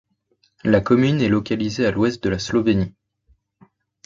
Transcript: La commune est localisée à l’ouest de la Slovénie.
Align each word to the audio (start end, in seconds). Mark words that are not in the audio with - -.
La 0.63 0.81
commune 0.81 1.21
est 1.21 1.29
localisée 1.29 1.85
à 1.85 1.91
l’ouest 1.91 2.23
de 2.23 2.29
la 2.29 2.39
Slovénie. 2.39 2.95